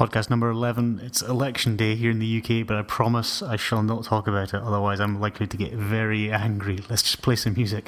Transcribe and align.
podcast 0.00 0.30
number 0.30 0.48
11. 0.48 1.02
It's 1.04 1.20
election 1.20 1.76
day 1.76 1.94
here 1.94 2.10
in 2.10 2.20
the 2.20 2.38
UK, 2.38 2.66
but 2.66 2.78
I 2.78 2.80
promise 2.80 3.42
I 3.42 3.56
shall 3.56 3.82
not 3.82 4.04
talk 4.04 4.26
about 4.26 4.54
it, 4.54 4.62
otherwise, 4.62 4.98
I'm 4.98 5.20
likely 5.20 5.46
to 5.46 5.56
get 5.58 5.74
very 5.74 6.32
angry. 6.32 6.78
Let's 6.88 7.02
just 7.02 7.20
play 7.20 7.36
some 7.36 7.52
music. 7.52 7.84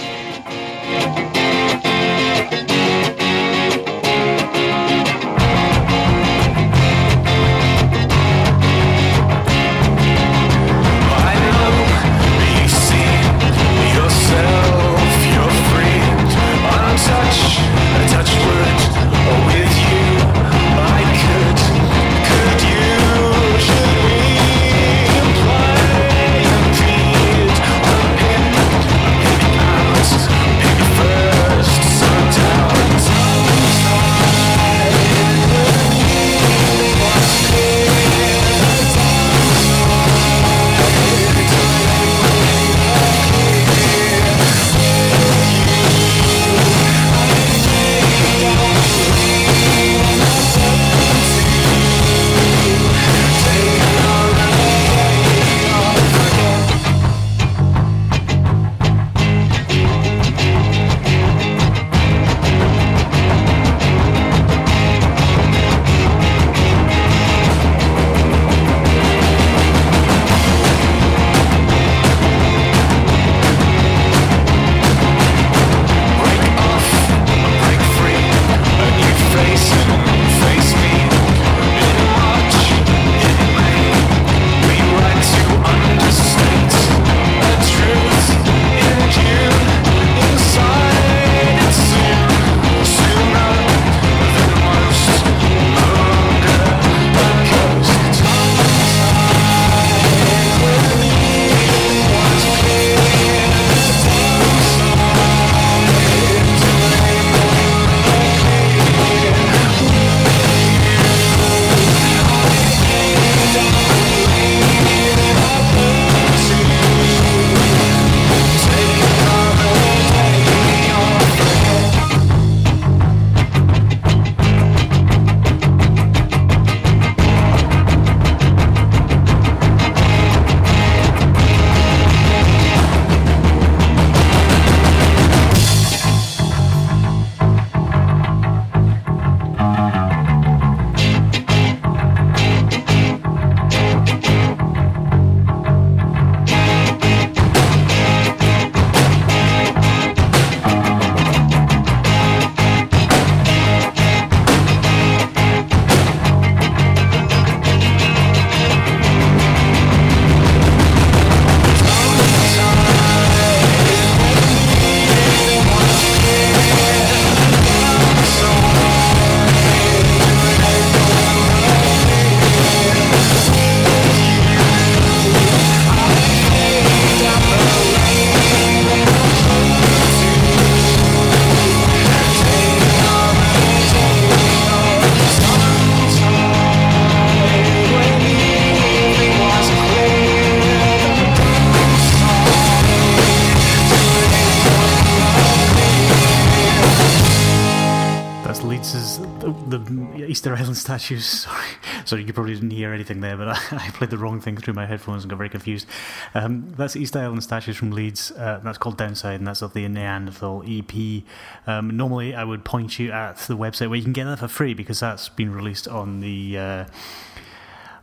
Statues. 200.98 201.25
Sorry, 201.53 201.69
sorry, 202.04 202.25
you 202.25 202.32
probably 202.32 202.54
didn't 202.54 202.70
hear 202.70 202.92
anything 202.92 203.20
there, 203.20 203.36
but 203.36 203.48
I, 203.48 203.58
I 203.72 203.91
played 203.91 204.10
the 204.10 204.19
wrong 204.19 204.41
thing 204.41 204.56
through 204.56 204.75
my 204.75 204.86
headphones 204.86 205.22
and 205.22 205.30
got 205.30 205.36
very 205.36 205.48
confused. 205.48 205.86
Um, 206.34 206.75
that's 206.76 206.97
East 206.97 207.16
Island 207.16 207.42
statues 207.42 207.76
from 207.76 207.92
Leeds. 207.92 208.30
Uh, 208.32 208.60
that's 208.62 208.78
called 208.78 208.98
Downside, 208.98 209.41
and 209.41 209.47
that's 209.47 209.62
of 209.62 209.72
the 209.72 209.86
Neanderthal 209.88 210.64
EP. 210.66 211.22
Um, 211.66 211.97
normally, 211.97 212.34
I 212.34 212.44
would 212.44 212.64
point 212.64 212.98
you 212.98 213.10
at 213.10 213.38
the 213.38 213.56
website 213.56 213.88
where 213.88 213.97
you 213.97 214.02
can 214.02 214.12
get 214.12 214.25
that 214.25 214.38
for 214.38 214.48
free 214.48 214.75
because 214.75 215.00
that's 215.00 215.28
been 215.28 215.52
released 215.52 215.88
on 215.88 216.20
the. 216.20 216.58
Uh, 216.58 216.84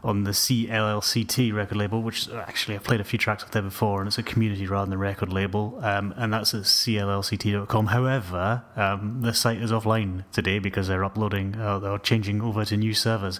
on 0.04 0.24
the 0.24 0.32
CLLCT 0.32 1.54
record 1.54 1.78
label, 1.78 2.02
which 2.02 2.30
actually 2.30 2.76
I've 2.76 2.84
played 2.84 3.02
a 3.02 3.04
few 3.04 3.20
tracks 3.20 3.44
off 3.44 3.52
there 3.52 3.62
before, 3.62 4.00
and 4.00 4.08
it's 4.08 4.18
a 4.18 4.24
community 4.24 4.66
rather 4.66 4.86
than 4.86 4.94
a 4.94 4.98
record 4.98 5.34
label, 5.34 5.80
um, 5.84 6.14
and 6.18 6.34
that's 6.34 6.54
at 6.54 6.64
cllct.com. 6.64 7.88
However, 7.88 8.64
um, 8.76 9.22
the 9.22 9.34
site 9.34 9.62
is 9.62 9.72
offline 9.72 10.24
today 10.32 10.60
because 10.60 10.88
they're 10.88 11.04
uploading, 11.04 11.56
uh, 11.56 11.80
they're 11.80 11.98
changing 11.98 12.42
over 12.42 12.64
to 12.66 12.78
new 12.78 12.94
servers. 12.94 13.40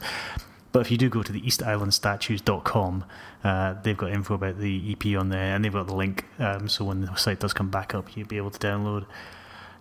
But 0.72 0.82
if 0.82 0.92
you 0.92 0.98
do 0.98 1.10
go 1.10 1.24
to 1.24 1.32
the 1.32 1.42
eastislandstatues.com, 1.42 3.06
uh, 3.44 3.76
they've 3.82 3.98
got 3.98 4.12
info 4.12 4.36
about 4.36 4.60
the 4.60 4.92
EP 4.92 5.18
on 5.18 5.30
there, 5.30 5.56
and 5.56 5.64
they've 5.64 5.74
got 5.74 5.88
the 5.88 5.96
link, 5.96 6.26
um, 6.40 6.68
so 6.68 6.86
when 6.86 7.02
the 7.02 7.16
site 7.16 7.40
does 7.40 7.54
come 7.54 7.70
back 7.70 7.96
up, 7.96 8.16
you'll 8.16 8.28
be 8.28 8.38
able 8.38 8.52
to 8.52 8.60
download 8.60 9.06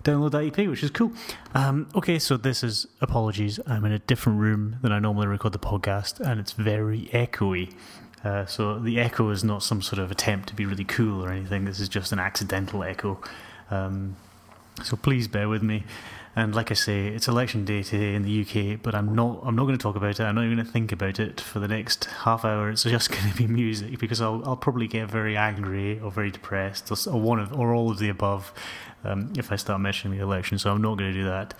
download 0.04 0.32
that 0.32 0.44
EP, 0.44 0.68
which 0.68 0.82
is 0.82 0.90
cool. 0.90 1.12
Um, 1.54 1.88
okay, 1.94 2.18
so 2.18 2.36
this 2.36 2.62
is 2.62 2.86
apologies. 3.00 3.60
I'm 3.66 3.84
in 3.84 3.92
a 3.92 3.98
different 3.98 4.40
room 4.40 4.76
than 4.82 4.92
I 4.92 4.98
normally 4.98 5.26
record 5.26 5.52
the 5.52 5.58
podcast, 5.58 6.20
and 6.20 6.40
it's 6.40 6.52
very 6.52 7.08
echoey. 7.12 7.72
Uh, 8.24 8.46
so 8.46 8.78
the 8.78 8.98
echo 8.98 9.30
is 9.30 9.44
not 9.44 9.62
some 9.62 9.80
sort 9.80 10.00
of 10.00 10.10
attempt 10.10 10.48
to 10.48 10.54
be 10.54 10.66
really 10.66 10.84
cool 10.84 11.24
or 11.24 11.30
anything. 11.30 11.64
This 11.64 11.80
is 11.80 11.88
just 11.88 12.12
an 12.12 12.18
accidental 12.18 12.82
echo. 12.82 13.20
Um, 13.70 14.16
so 14.82 14.96
please 14.96 15.28
bear 15.28 15.48
with 15.48 15.62
me. 15.62 15.84
And 16.36 16.54
like 16.54 16.70
I 16.70 16.74
say, 16.74 17.08
it's 17.08 17.26
election 17.26 17.64
day 17.64 17.82
today 17.82 18.14
in 18.14 18.22
the 18.22 18.42
UK, 18.42 18.80
but 18.80 18.94
I'm 18.94 19.12
not. 19.12 19.40
I'm 19.42 19.56
not 19.56 19.64
going 19.64 19.76
to 19.76 19.82
talk 19.82 19.96
about 19.96 20.20
it. 20.20 20.20
I'm 20.20 20.36
not 20.36 20.44
even 20.44 20.56
going 20.58 20.66
to 20.66 20.72
think 20.72 20.92
about 20.92 21.18
it 21.18 21.40
for 21.40 21.58
the 21.58 21.66
next 21.66 22.04
half 22.04 22.44
hour. 22.44 22.70
It's 22.70 22.82
just 22.84 23.10
going 23.10 23.28
to 23.28 23.36
be 23.36 23.48
music 23.48 23.98
because 23.98 24.20
I'll 24.20 24.42
I'll 24.44 24.56
probably 24.56 24.86
get 24.86 25.10
very 25.10 25.36
angry 25.36 25.98
or 25.98 26.12
very 26.12 26.30
depressed 26.30 26.92
or, 27.08 27.20
one 27.20 27.40
of 27.40 27.52
or 27.58 27.74
all 27.74 27.90
of 27.90 27.98
the 27.98 28.08
above 28.08 28.52
um, 29.04 29.32
if 29.36 29.50
I 29.50 29.56
start 29.56 29.80
mentioning 29.80 30.16
the 30.16 30.24
election. 30.24 30.58
So 30.58 30.70
I'm 30.70 30.80
not 30.80 30.96
going 30.96 31.12
to 31.12 31.18
do 31.18 31.24
that. 31.24 31.54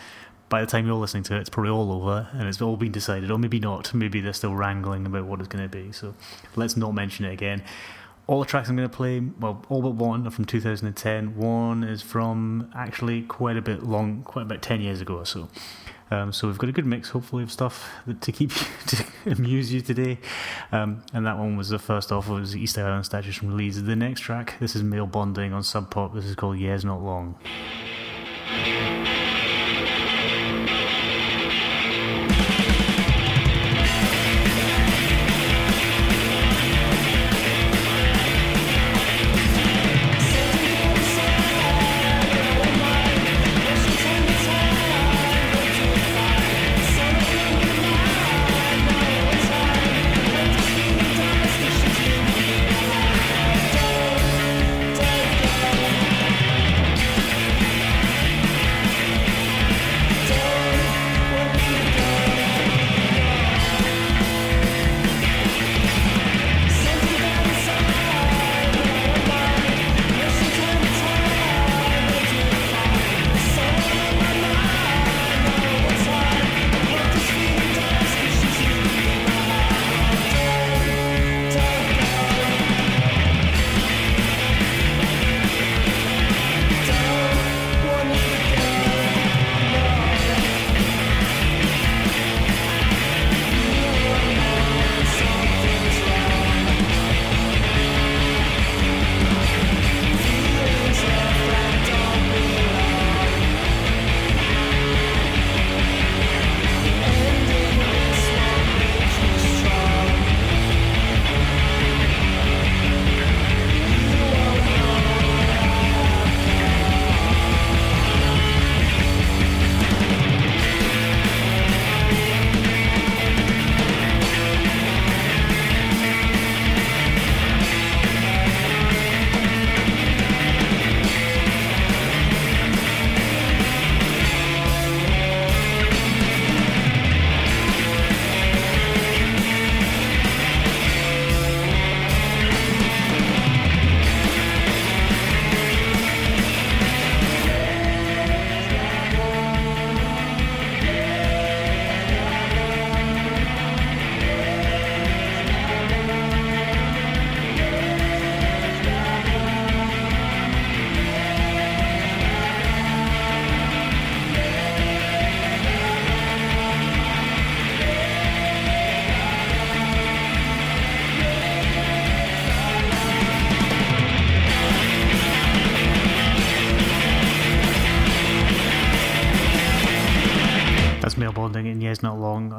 By 0.48 0.60
the 0.60 0.66
time 0.68 0.86
you're 0.86 0.94
listening 0.94 1.24
to 1.24 1.36
it, 1.36 1.40
it's 1.40 1.50
probably 1.50 1.70
all 1.70 1.90
over 1.92 2.28
and 2.32 2.48
it's 2.48 2.62
all 2.62 2.76
been 2.76 2.92
decided, 2.92 3.30
or 3.32 3.38
maybe 3.38 3.58
not. 3.58 3.92
Maybe 3.92 4.20
they're 4.20 4.32
still 4.32 4.54
wrangling 4.54 5.04
about 5.06 5.24
what 5.24 5.40
it's 5.40 5.48
going 5.48 5.68
to 5.68 5.68
be. 5.68 5.92
So 5.92 6.14
let's 6.56 6.76
not 6.76 6.94
mention 6.94 7.24
it 7.26 7.32
again. 7.32 7.64
All 8.28 8.40
the 8.40 8.46
tracks 8.46 8.68
I'm 8.68 8.76
going 8.76 8.88
to 8.88 8.94
play, 8.94 9.20
well, 9.20 9.64
all 9.70 9.80
but 9.80 9.94
one 9.94 10.26
are 10.26 10.30
from 10.30 10.44
2010. 10.44 11.36
One 11.36 11.82
is 11.82 12.02
from 12.02 12.70
actually 12.76 13.22
quite 13.22 13.56
a 13.56 13.62
bit 13.62 13.82
long, 13.82 14.22
quite 14.22 14.42
about 14.42 14.60
10 14.60 14.82
years 14.82 15.00
ago 15.00 15.16
or 15.16 15.26
so. 15.26 15.48
Um, 16.10 16.32
so 16.32 16.46
we've 16.46 16.58
got 16.58 16.68
a 16.68 16.72
good 16.72 16.86
mix, 16.86 17.08
hopefully, 17.08 17.42
of 17.42 17.50
stuff 17.50 17.90
to 18.20 18.32
keep 18.32 18.54
you, 18.54 18.66
to 18.86 19.04
amuse 19.26 19.72
you 19.72 19.80
today. 19.80 20.18
Um, 20.72 21.02
and 21.14 21.26
that 21.26 21.38
one 21.38 21.56
was 21.56 21.70
the 21.70 21.78
first 21.78 22.12
off. 22.12 22.28
It 22.28 22.32
was 22.32 22.54
East 22.54 22.76
Island 22.76 23.06
Statues 23.06 23.36
from 23.36 23.56
Leeds. 23.56 23.82
The 23.82 23.96
next 23.96 24.20
track, 24.20 24.54
this 24.60 24.76
is 24.76 24.82
Male 24.82 25.06
Bonding 25.06 25.54
on 25.54 25.62
Sub 25.62 25.90
Pop. 25.90 26.14
This 26.14 26.26
is 26.26 26.34
called 26.34 26.58
Years 26.58 26.84
Not 26.84 27.02
Long. 27.02 27.34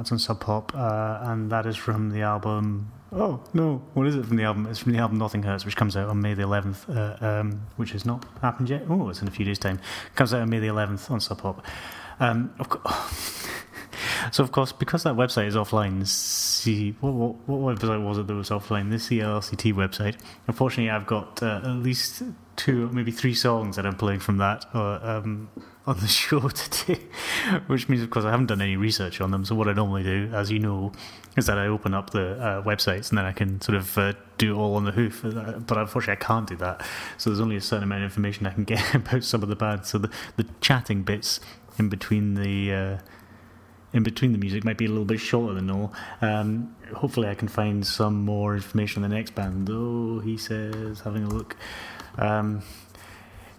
That's 0.09 0.27
on 0.27 0.35
Sub 0.35 0.39
Pop, 0.39 0.73
uh, 0.73 1.19
and 1.21 1.51
that 1.51 1.67
is 1.67 1.75
from 1.75 2.09
the 2.09 2.23
album. 2.23 2.91
Oh 3.11 3.43
no, 3.53 3.83
what 3.93 4.07
is 4.07 4.15
it 4.15 4.25
from 4.25 4.37
the 4.37 4.43
album? 4.43 4.65
It's 4.65 4.79
from 4.79 4.91
the 4.93 4.97
album 4.97 5.19
Nothing 5.19 5.43
Hurts, 5.43 5.65
which 5.65 5.75
comes 5.75 5.95
out 5.95 6.09
on 6.09 6.19
May 6.19 6.33
the 6.33 6.41
11th, 6.41 6.89
uh, 6.89 7.23
um, 7.23 7.61
which 7.77 7.91
has 7.91 8.07
not 8.07 8.25
happened 8.41 8.71
yet. 8.71 8.85
Oh, 8.89 9.09
it's 9.09 9.21
in 9.21 9.27
a 9.27 9.31
few 9.31 9.45
days' 9.45 9.59
time. 9.59 9.79
Comes 10.15 10.33
out 10.33 10.41
on 10.41 10.49
May 10.49 10.57
the 10.57 10.65
11th 10.65 11.11
on 11.11 11.19
Sub 11.19 11.39
Pop. 11.39 11.63
Um, 12.19 12.51
of 12.57 12.69
course. 12.69 13.47
so 14.31 14.43
of 14.43 14.51
course, 14.51 14.71
because 14.71 15.03
that 15.03 15.15
website 15.15 15.47
is 15.47 15.55
offline, 15.55 16.05
see 16.07 16.95
what, 17.01 17.13
what, 17.13 17.35
what 17.47 17.75
website 17.75 18.03
was 18.03 18.17
it 18.17 18.27
that 18.27 18.35
was 18.35 18.49
offline? 18.49 18.89
The 18.89 18.97
CLLCT 18.97 19.73
website. 19.73 20.17
Unfortunately, 20.47 20.89
I've 20.89 21.07
got 21.07 21.41
uh, 21.41 21.61
at 21.63 21.75
least 21.77 22.23
two, 22.55 22.89
maybe 22.89 23.11
three 23.11 23.33
songs 23.33 23.77
that 23.77 23.85
I'm 23.85 23.95
playing 23.95 24.19
from 24.19 24.37
that 24.37 24.65
uh, 24.73 24.99
um, 25.01 25.49
on 25.87 25.99
the 25.99 26.07
show 26.19 26.47
today, 26.49 27.01
which 27.67 27.87
means, 27.89 28.03
of 28.03 28.09
course, 28.09 28.25
I 28.25 28.31
haven't 28.31 28.47
done 28.47 28.61
any 28.61 28.75
research 28.75 29.21
on 29.21 29.31
them. 29.31 29.45
So 29.45 29.55
what 29.55 29.67
I 29.67 29.73
normally 29.73 30.03
do, 30.03 30.29
as 30.33 30.51
you 30.51 30.59
know, 30.59 30.91
is 31.37 31.45
that 31.45 31.57
I 31.57 31.67
open 31.67 31.93
up 31.93 32.09
the 32.09 32.33
uh, 32.33 32.63
websites 32.63 33.09
and 33.09 33.17
then 33.17 33.25
I 33.25 33.31
can 33.31 33.61
sort 33.61 33.77
of 33.77 33.97
uh, 33.97 34.13
do 34.37 34.57
all 34.57 34.75
on 34.75 34.85
the 34.85 34.91
hoof. 34.91 35.21
But 35.23 35.77
unfortunately, 35.77 36.21
I 36.21 36.25
can't 36.25 36.47
do 36.47 36.57
that. 36.57 36.85
So 37.17 37.29
there's 37.29 37.39
only 37.39 37.55
a 37.55 37.61
certain 37.61 37.83
amount 37.83 38.03
of 38.03 38.11
information 38.11 38.45
I 38.45 38.51
can 38.51 38.63
get 38.65 38.93
about 38.93 39.23
some 39.23 39.41
of 39.41 39.49
the 39.49 39.55
bands. 39.55 39.89
So 39.89 39.97
the, 39.97 40.11
the 40.35 40.45
chatting 40.59 41.03
bits 41.03 41.39
in 41.77 41.87
between 41.89 42.35
the 42.35 42.73
uh, 42.73 42.97
in 43.93 44.03
between 44.03 44.31
the 44.31 44.37
music 44.37 44.63
might 44.63 44.77
be 44.77 44.85
a 44.85 44.89
little 44.89 45.05
bit 45.05 45.19
shorter 45.19 45.53
than 45.53 45.67
normal. 45.67 45.93
Um, 46.21 46.75
hopefully, 46.95 47.27
I 47.27 47.35
can 47.35 47.47
find 47.47 47.85
some 47.85 48.23
more 48.23 48.55
information 48.55 49.03
on 49.03 49.09
the 49.09 49.15
next 49.15 49.35
band. 49.35 49.67
Though 49.67 50.19
he 50.19 50.37
says, 50.37 51.01
having 51.01 51.23
a 51.23 51.29
look. 51.29 51.55
Um, 52.17 52.61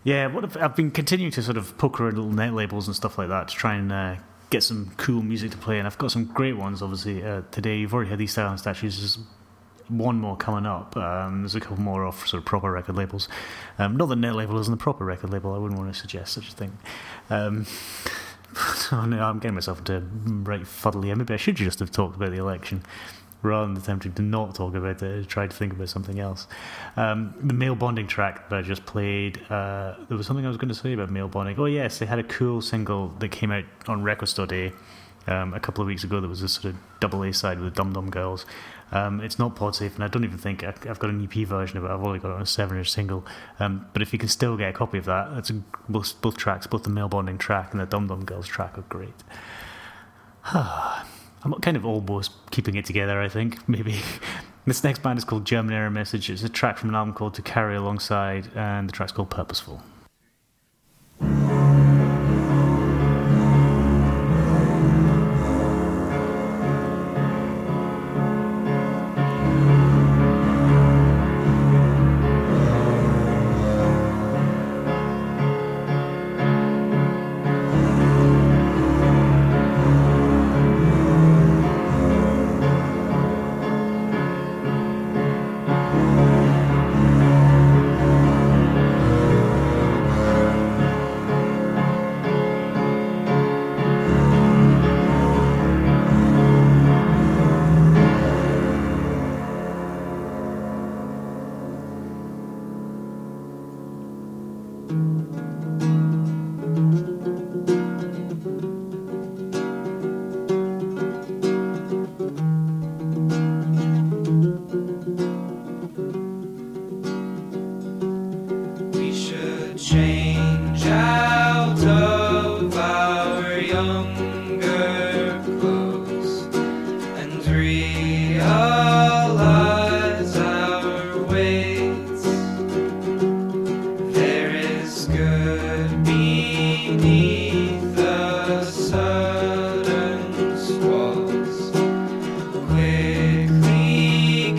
yeah, 0.04 0.28
what 0.28 0.44
I've, 0.44 0.56
I've, 0.56 0.76
been 0.76 0.90
continuing 0.90 1.32
to 1.32 1.42
sort 1.42 1.56
of 1.56 1.76
poke 1.76 2.00
around 2.00 2.16
little 2.16 2.32
net 2.32 2.54
labels 2.54 2.86
and 2.86 2.96
stuff 2.96 3.18
like 3.18 3.28
that 3.28 3.48
to 3.48 3.54
try 3.54 3.74
and 3.74 3.92
uh, 3.92 4.16
get 4.48 4.62
some 4.62 4.92
cool 4.96 5.22
music 5.22 5.50
to 5.52 5.58
play, 5.58 5.78
and 5.78 5.86
I've 5.86 5.98
got 5.98 6.10
some 6.10 6.26
great 6.26 6.56
ones. 6.56 6.82
Obviously, 6.82 7.22
uh, 7.22 7.42
today 7.50 7.78
you've 7.78 7.92
already 7.92 8.10
had 8.10 8.18
these 8.18 8.32
silent 8.32 8.60
statues. 8.60 8.98
There's 8.98 9.18
one 9.88 10.20
more 10.20 10.36
coming 10.36 10.66
up. 10.66 10.96
Um, 10.96 11.42
there's 11.42 11.54
a 11.56 11.60
couple 11.60 11.80
more 11.80 12.04
off 12.04 12.26
sort 12.28 12.40
of 12.40 12.46
proper 12.46 12.70
record 12.70 12.96
labels. 12.96 13.28
Um, 13.78 13.96
not 13.96 14.06
that 14.06 14.16
net 14.16 14.34
label 14.34 14.58
isn't 14.58 14.72
a 14.72 14.76
proper 14.76 15.04
record 15.04 15.30
label. 15.30 15.52
I 15.54 15.58
wouldn't 15.58 15.78
want 15.78 15.92
to 15.92 15.98
suggest 15.98 16.32
such 16.32 16.48
a 16.48 16.52
thing. 16.52 16.78
Oh 18.92 19.04
no, 19.06 19.22
I'm 19.22 19.38
getting 19.38 19.54
myself 19.54 19.78
into 19.78 20.00
right 20.24 20.62
fuddly. 20.62 21.16
Maybe 21.16 21.32
I 21.32 21.36
should 21.36 21.54
just 21.54 21.78
have 21.78 21.92
talked 21.92 22.16
about 22.16 22.30
the 22.30 22.38
election 22.38 22.82
rather 23.42 23.66
than 23.66 23.76
attempting 23.76 24.12
to 24.12 24.22
not 24.22 24.54
talk 24.54 24.74
about 24.74 25.02
it, 25.02 25.28
try 25.28 25.46
to 25.46 25.54
think 25.54 25.72
about 25.72 25.88
something 25.88 26.20
else. 26.20 26.46
Um, 26.96 27.34
the 27.40 27.54
male 27.54 27.74
bonding 27.74 28.06
track 28.06 28.48
that 28.50 28.58
I 28.58 28.62
just 28.62 28.84
played, 28.84 29.40
uh, 29.50 29.94
there 30.08 30.16
was 30.16 30.26
something 30.26 30.44
I 30.44 30.48
was 30.48 30.58
going 30.58 30.68
to 30.68 30.74
say 30.74 30.92
about 30.92 31.10
male 31.10 31.28
bonding. 31.28 31.58
Oh, 31.58 31.64
yes, 31.64 31.98
they 31.98 32.06
had 32.06 32.18
a 32.18 32.24
cool 32.24 32.60
single 32.60 33.08
that 33.20 33.30
came 33.30 33.50
out 33.50 33.64
on 33.86 34.02
Record 34.02 34.26
Store 34.28 34.46
Day 34.46 34.72
um, 35.30 35.54
a 35.54 35.60
couple 35.60 35.82
of 35.82 35.88
weeks 35.88 36.04
ago 36.04 36.20
that 36.20 36.28
was 36.28 36.42
a 36.42 36.48
sort 36.48 36.74
of 36.74 36.80
double 37.00 37.22
A 37.22 37.32
side 37.32 37.58
with 37.58 37.72
the 37.72 37.76
Dum 37.76 37.92
Dum 37.92 38.10
Girls. 38.10 38.44
Um, 38.92 39.20
it's 39.20 39.38
not 39.38 39.54
pod 39.54 39.76
safe, 39.76 39.94
and 39.94 40.02
I 40.02 40.08
don't 40.08 40.24
even 40.24 40.38
think 40.38 40.64
I, 40.64 40.74
have 40.84 40.98
got 40.98 41.10
an 41.10 41.22
EP 41.22 41.46
version 41.46 41.78
of 41.78 41.84
it. 41.84 41.90
I've 41.90 42.02
only 42.02 42.18
got 42.18 42.30
it 42.30 42.34
on 42.34 42.42
a 42.42 42.46
seven 42.46 42.78
inch 42.78 42.90
single. 42.90 43.24
Um, 43.58 43.86
but 43.92 44.02
if 44.02 44.12
you 44.12 44.18
can 44.18 44.28
still 44.28 44.56
get 44.56 44.70
a 44.70 44.72
copy 44.72 44.98
of 44.98 45.04
that, 45.04 45.34
that's 45.34 45.50
a, 45.50 45.62
both, 45.88 46.20
both 46.20 46.36
tracks, 46.36 46.66
both 46.66 46.82
the 46.82 46.90
male 46.90 47.08
bonding 47.08 47.38
track 47.38 47.72
and 47.72 47.80
the 47.80 47.86
Dum 47.86 48.08
Dum 48.08 48.24
Girls 48.24 48.48
track 48.48 48.76
are 48.76 48.82
great. 48.82 49.14
I'm 50.52 51.54
kind 51.62 51.76
of 51.76 51.86
almost 51.86 52.32
keeping 52.50 52.74
it 52.74 52.84
together, 52.84 53.20
I 53.20 53.28
think. 53.28 53.68
Maybe. 53.68 54.00
this 54.66 54.82
next 54.82 55.02
band 55.02 55.18
is 55.18 55.24
called 55.24 55.44
German 55.44 55.72
Error 55.72 55.90
Message. 55.90 56.28
It's 56.28 56.42
a 56.42 56.48
track 56.48 56.76
from 56.76 56.88
an 56.90 56.94
album 56.94 57.14
called 57.14 57.34
To 57.34 57.42
Carry 57.42 57.76
Alongside, 57.76 58.48
and 58.54 58.88
the 58.88 58.92
track's 58.92 59.12
called 59.12 59.30
Purposeful. 59.30 59.82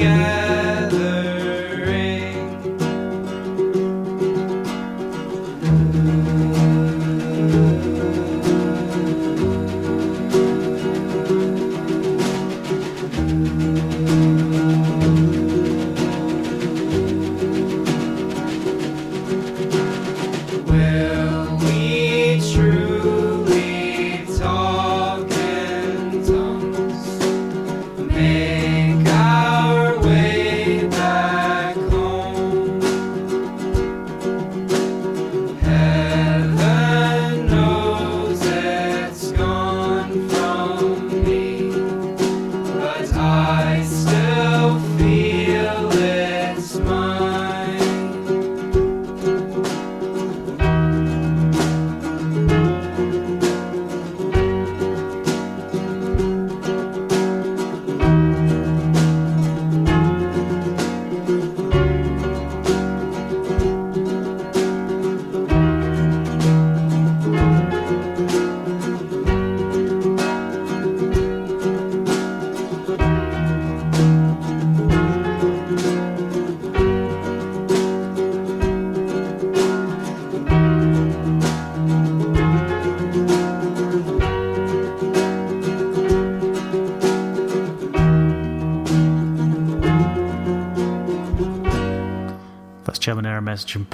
Quickly 0.02 0.41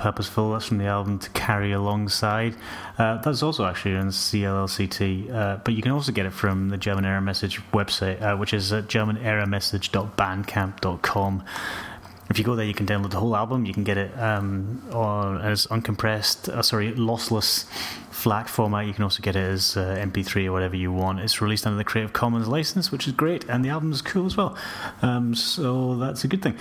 Purposeful. 0.07 0.53
That's 0.53 0.67
from 0.67 0.77
the 0.77 0.85
album 0.85 1.19
To 1.19 1.29
Carry 1.31 1.73
Alongside. 1.73 2.55
Uh, 2.97 3.17
that's 3.17 3.43
also 3.43 3.65
actually 3.65 3.97
on 3.97 4.07
CLLCT, 4.07 5.29
uh, 5.29 5.57
but 5.65 5.73
you 5.73 5.81
can 5.81 5.91
also 5.91 6.13
get 6.13 6.25
it 6.25 6.31
from 6.31 6.69
the 6.69 6.77
German 6.77 7.03
Error 7.03 7.19
Message 7.19 7.59
website, 7.73 8.21
uh, 8.21 8.37
which 8.37 8.53
is 8.53 8.71
at 8.71 8.87
germanerrormessage.bandcamp.com. 8.87 11.43
If 12.29 12.39
you 12.39 12.45
go 12.45 12.55
there, 12.55 12.65
you 12.65 12.73
can 12.73 12.85
download 12.85 13.11
the 13.11 13.19
whole 13.19 13.35
album. 13.35 13.65
You 13.65 13.73
can 13.73 13.83
get 13.83 13.97
it 13.97 14.17
um, 14.17 14.81
on 14.93 15.41
as 15.41 15.67
uncompressed, 15.67 16.47
uh, 16.47 16.61
sorry, 16.61 16.93
lossless 16.93 17.65
FLAC 18.27 18.49
format. 18.49 18.85
You 18.85 18.93
can 18.93 19.05
also 19.05 19.23
get 19.23 19.37
it 19.37 19.39
as 19.39 19.77
uh, 19.77 19.95
MP3 20.01 20.47
or 20.47 20.51
whatever 20.51 20.75
you 20.75 20.91
want. 20.91 21.21
It's 21.21 21.41
released 21.41 21.65
under 21.65 21.77
the 21.77 21.85
Creative 21.85 22.11
Commons 22.11 22.49
license, 22.49 22.91
which 22.91 23.07
is 23.07 23.13
great, 23.13 23.45
and 23.45 23.63
the 23.63 23.69
album 23.69 23.93
is 23.93 24.01
cool 24.01 24.25
as 24.25 24.35
well. 24.35 24.57
Um, 25.01 25.33
so 25.33 25.95
that's 25.95 26.25
a 26.25 26.27
good 26.27 26.41
thing. 26.41 26.57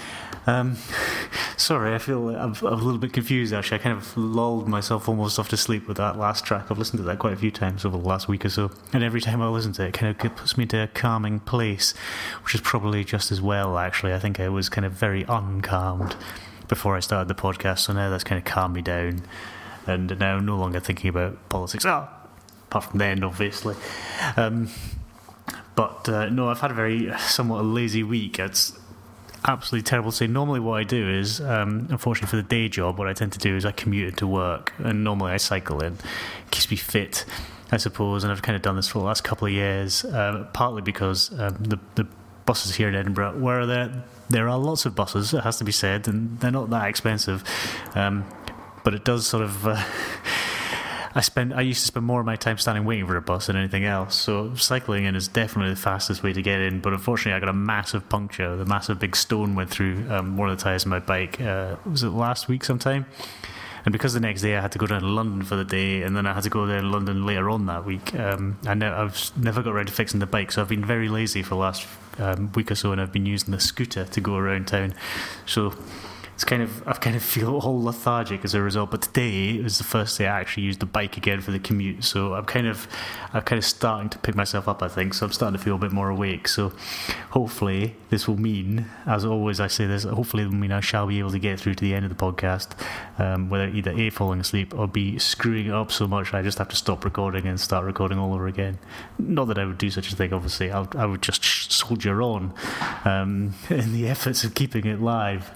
Um, 0.46 0.76
sorry, 1.56 1.92
I 1.92 1.98
feel 1.98 2.28
I'm, 2.28 2.54
I'm 2.54 2.64
a 2.64 2.74
little 2.76 2.98
bit 2.98 3.12
confused. 3.12 3.52
Actually, 3.52 3.80
I 3.80 3.82
kind 3.82 3.98
of 3.98 4.16
lulled 4.16 4.68
myself 4.68 5.08
almost 5.08 5.40
off 5.40 5.48
to 5.48 5.56
sleep 5.56 5.88
with 5.88 5.96
that 5.96 6.16
last 6.16 6.44
track. 6.44 6.70
I've 6.70 6.78
listened 6.78 6.98
to 6.98 7.02
that 7.02 7.18
quite 7.18 7.32
a 7.32 7.36
few 7.36 7.50
times 7.50 7.84
over 7.84 7.98
the 7.98 8.06
last 8.06 8.28
week 8.28 8.44
or 8.44 8.48
so, 8.48 8.70
and 8.92 9.02
every 9.02 9.20
time 9.20 9.42
I 9.42 9.48
listen 9.48 9.72
to 9.72 9.86
it, 9.86 9.88
it 9.88 9.94
kind 9.94 10.14
of 10.14 10.36
puts 10.36 10.56
me 10.56 10.62
into 10.62 10.80
a 10.80 10.86
calming 10.86 11.40
place, 11.40 11.94
which 12.44 12.54
is 12.54 12.60
probably 12.60 13.02
just 13.02 13.32
as 13.32 13.40
well. 13.40 13.76
Actually, 13.76 14.14
I 14.14 14.20
think 14.20 14.38
I 14.38 14.48
was 14.48 14.68
kind 14.68 14.84
of 14.84 14.92
very 14.92 15.24
uncalmed 15.24 16.14
before 16.68 16.96
I 16.96 17.00
started 17.00 17.26
the 17.26 17.34
podcast, 17.34 17.80
so 17.80 17.92
now 17.92 18.08
that's 18.08 18.22
kind 18.22 18.38
of 18.38 18.44
calmed 18.44 18.74
me 18.76 18.82
down, 18.82 19.22
and 19.86 20.18
now 20.18 20.38
no 20.38 20.56
longer 20.56 20.80
thinking 20.80 21.10
about 21.10 21.48
politics. 21.48 21.84
Ah, 21.86 22.08
apart 22.68 22.84
from 22.84 22.98
then, 22.98 23.22
obviously. 23.22 23.74
Um, 24.36 24.68
but 25.74 26.08
uh, 26.08 26.28
no, 26.30 26.48
I've 26.48 26.60
had 26.60 26.70
a 26.70 26.74
very 26.74 27.12
somewhat 27.18 27.64
lazy 27.64 28.02
week. 28.02 28.38
It's 28.38 28.78
absolutely 29.44 29.84
terrible 29.84 30.10
to 30.10 30.16
say. 30.16 30.26
Normally, 30.26 30.60
what 30.60 30.80
I 30.80 30.84
do 30.84 31.08
is, 31.08 31.40
um, 31.40 31.86
unfortunately 31.90 32.28
for 32.28 32.36
the 32.36 32.42
day 32.42 32.68
job, 32.68 32.98
what 32.98 33.08
I 33.08 33.12
tend 33.12 33.32
to 33.32 33.38
do 33.38 33.56
is 33.56 33.64
I 33.64 33.72
commute 33.72 34.08
into 34.08 34.26
work, 34.26 34.72
and 34.78 35.04
normally 35.04 35.32
I 35.32 35.36
cycle 35.36 35.82
in. 35.82 35.98
keeps 36.50 36.70
me 36.70 36.76
fit, 36.76 37.24
I 37.70 37.76
suppose, 37.76 38.24
and 38.24 38.32
I've 38.32 38.42
kind 38.42 38.56
of 38.56 38.62
done 38.62 38.76
this 38.76 38.88
for 38.88 38.98
the 38.98 39.04
last 39.04 39.24
couple 39.24 39.46
of 39.46 39.52
years, 39.52 40.04
uh, 40.04 40.46
partly 40.52 40.82
because 40.82 41.30
um, 41.38 41.56
the 41.60 41.78
the 41.94 42.06
buses 42.46 42.76
here 42.76 42.88
in 42.88 42.94
Edinburgh, 42.94 43.38
where 43.38 43.66
there 43.66 44.04
there 44.28 44.48
are 44.48 44.58
lots 44.58 44.86
of 44.86 44.94
buses, 44.94 45.34
it 45.34 45.42
has 45.42 45.58
to 45.58 45.64
be 45.64 45.72
said, 45.72 46.08
and 46.08 46.40
they're 46.40 46.50
not 46.50 46.70
that 46.70 46.88
expensive, 46.88 47.44
um, 47.94 48.24
but 48.86 48.94
it 48.94 49.04
does 49.04 49.26
sort 49.26 49.42
of. 49.42 49.66
Uh, 49.66 49.82
I 51.16 51.20
spend 51.20 51.52
I 51.52 51.62
used 51.62 51.80
to 51.80 51.86
spend 51.86 52.06
more 52.06 52.20
of 52.20 52.26
my 52.26 52.36
time 52.36 52.56
standing 52.56 52.84
waiting 52.84 53.04
for 53.04 53.16
a 53.16 53.20
bus 53.20 53.48
than 53.48 53.56
anything 53.56 53.84
else. 53.84 54.14
So 54.14 54.54
cycling 54.54 55.06
in 55.06 55.16
is 55.16 55.26
definitely 55.26 55.74
the 55.74 55.80
fastest 55.80 56.22
way 56.22 56.32
to 56.32 56.40
get 56.40 56.60
in. 56.60 56.80
But 56.80 56.92
unfortunately, 56.92 57.32
I 57.32 57.40
got 57.40 57.48
a 57.48 57.52
massive 57.52 58.08
puncture. 58.08 58.54
The 58.54 58.64
massive 58.64 59.00
big 59.00 59.16
stone 59.16 59.56
went 59.56 59.70
through 59.70 60.08
um, 60.08 60.36
one 60.36 60.50
of 60.50 60.56
the 60.56 60.62
tires 60.62 60.84
of 60.84 60.90
my 60.90 61.00
bike. 61.00 61.40
Uh, 61.40 61.76
was 61.84 62.04
it 62.04 62.10
last 62.10 62.46
week 62.46 62.62
sometime? 62.62 63.06
And 63.84 63.92
because 63.92 64.14
the 64.14 64.20
next 64.20 64.42
day 64.42 64.56
I 64.56 64.60
had 64.60 64.70
to 64.72 64.78
go 64.78 64.86
down 64.86 65.00
to 65.00 65.08
London 65.08 65.42
for 65.42 65.56
the 65.56 65.64
day, 65.64 66.02
and 66.02 66.16
then 66.16 66.24
I 66.24 66.32
had 66.32 66.44
to 66.44 66.50
go 66.50 66.64
down 66.64 66.82
to 66.82 66.88
London 66.88 67.26
later 67.26 67.50
on 67.50 67.66
that 67.66 67.84
week, 67.84 68.14
um, 68.14 68.56
I 68.66 68.72
I've 68.72 69.32
never 69.36 69.62
got 69.62 69.74
around 69.74 69.86
to 69.86 69.92
fixing 69.92 70.20
the 70.20 70.26
bike. 70.26 70.52
So 70.52 70.62
I've 70.62 70.68
been 70.68 70.84
very 70.84 71.08
lazy 71.08 71.42
for 71.42 71.50
the 71.50 71.56
last 71.56 71.88
um, 72.18 72.52
week 72.52 72.70
or 72.70 72.76
so, 72.76 72.92
and 72.92 73.00
I've 73.00 73.12
been 73.12 73.26
using 73.26 73.50
the 73.50 73.60
scooter 73.60 74.04
to 74.04 74.20
go 74.20 74.36
around 74.36 74.68
town. 74.68 74.94
So 75.44 75.74
it's 76.36 76.44
kind 76.44 76.62
of 76.62 76.86
I've 76.86 77.00
kind 77.00 77.16
of 77.16 77.22
feel 77.34 77.56
all 77.56 77.82
lethargic 77.82 78.44
as 78.44 78.54
a 78.54 78.60
result. 78.60 78.90
But 78.90 79.02
today 79.02 79.58
was 79.58 79.78
the 79.78 79.84
first 79.84 80.18
day 80.18 80.26
I 80.26 80.38
actually 80.38 80.64
used 80.64 80.80
the 80.80 80.86
bike 80.86 81.16
again 81.16 81.40
for 81.40 81.50
the 81.50 81.58
commute, 81.58 82.04
so 82.04 82.34
I'm 82.34 82.44
kind 82.44 82.66
of 82.66 82.86
I'm 83.32 83.40
kind 83.40 83.58
of 83.58 83.64
starting 83.64 84.10
to 84.10 84.18
pick 84.18 84.34
myself 84.34 84.68
up. 84.68 84.82
I 84.82 84.88
think 84.88 85.14
so. 85.14 85.24
I'm 85.24 85.32
starting 85.32 85.58
to 85.58 85.64
feel 85.64 85.76
a 85.76 85.78
bit 85.78 85.92
more 85.92 86.10
awake. 86.10 86.46
So 86.46 86.74
hopefully 87.30 87.96
this 88.10 88.28
will 88.28 88.38
mean, 88.38 88.84
as 89.06 89.24
always 89.24 89.60
I 89.60 89.66
say 89.66 89.86
this, 89.86 90.04
hopefully 90.04 90.42
it 90.42 90.46
will 90.46 90.56
mean 90.56 90.72
I 90.72 90.80
shall 90.80 91.06
be 91.06 91.18
able 91.20 91.30
to 91.30 91.38
get 91.38 91.58
through 91.58 91.74
to 91.76 91.80
the 91.82 91.94
end 91.94 92.04
of 92.04 92.14
the 92.14 92.22
podcast, 92.22 92.72
um, 93.18 93.48
whether 93.48 93.68
either 93.68 93.92
a 93.92 94.10
falling 94.10 94.40
asleep 94.40 94.78
or 94.78 94.86
b 94.86 95.18
screwing 95.18 95.70
up 95.70 95.90
so 95.90 96.06
much 96.06 96.34
I 96.34 96.42
just 96.42 96.58
have 96.58 96.68
to 96.68 96.76
stop 96.76 97.02
recording 97.02 97.46
and 97.46 97.58
start 97.58 97.86
recording 97.86 98.18
all 98.18 98.34
over 98.34 98.46
again. 98.46 98.78
Not 99.18 99.46
that 99.46 99.58
I 99.58 99.64
would 99.64 99.78
do 99.78 99.90
such 99.90 100.12
a 100.12 100.16
thing. 100.16 100.34
Obviously, 100.34 100.70
I'll, 100.70 100.88
I 100.98 101.06
would 101.06 101.22
just 101.22 101.72
soldier 101.72 102.20
on 102.20 102.52
um, 103.06 103.54
in 103.70 103.94
the 103.94 104.06
efforts 104.06 104.44
of 104.44 104.54
keeping 104.54 104.84
it 104.84 105.00
live. 105.00 105.50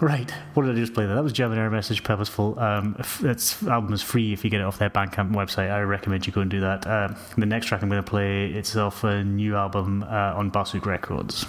Right, 0.00 0.28
what 0.54 0.64
did 0.64 0.74
I 0.74 0.78
just 0.80 0.92
play 0.92 1.06
there? 1.06 1.14
That 1.14 1.22
was 1.22 1.32
German 1.32 1.56
Error 1.56 1.70
Message 1.70 2.02
Purposeful. 2.02 2.58
Um, 2.58 2.96
its 3.20 3.62
album 3.62 3.92
is 3.92 4.02
free 4.02 4.32
if 4.32 4.42
you 4.42 4.50
get 4.50 4.60
it 4.60 4.64
off 4.64 4.78
their 4.78 4.90
Bandcamp 4.90 5.30
website. 5.30 5.70
I 5.70 5.80
recommend 5.82 6.26
you 6.26 6.32
go 6.32 6.40
and 6.40 6.50
do 6.50 6.60
that. 6.60 6.86
Uh, 6.86 7.14
the 7.38 7.46
next 7.46 7.66
track 7.66 7.82
I'm 7.82 7.88
going 7.88 8.02
to 8.02 8.10
play, 8.10 8.46
it's 8.46 8.74
off 8.76 9.04
a 9.04 9.22
new 9.22 9.54
album 9.54 10.02
uh, 10.02 10.34
on 10.34 10.50
Barsuk 10.50 10.84
Records. 10.84 11.46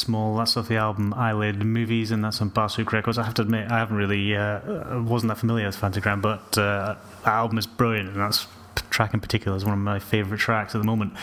Small, 0.00 0.36
that's 0.36 0.56
off 0.56 0.68
the 0.68 0.76
album 0.76 1.14
Eyelid 1.14 1.64
Movies, 1.64 2.10
and 2.10 2.24
that's 2.24 2.40
on 2.40 2.50
Barsuk 2.50 2.92
Records. 2.92 3.18
I 3.18 3.24
have 3.24 3.34
to 3.34 3.42
admit, 3.42 3.70
I 3.70 3.78
haven't 3.78 3.96
really, 3.96 4.36
uh, 4.36 5.00
wasn't 5.00 5.28
that 5.28 5.38
familiar 5.38 5.66
with 5.66 5.76
Phantogram, 5.76 6.20
but 6.22 6.58
uh, 6.58 6.96
that 7.24 7.30
album 7.30 7.58
is 7.58 7.66
brilliant, 7.66 8.10
and 8.10 8.20
that's 8.20 8.46
track 8.90 9.14
in 9.14 9.20
particular 9.20 9.56
is 9.56 9.64
one 9.64 9.74
of 9.74 9.80
my 9.80 9.98
favourite 9.98 10.40
tracks 10.40 10.74
at 10.74 10.78
the 10.78 10.86
moment. 10.86 11.14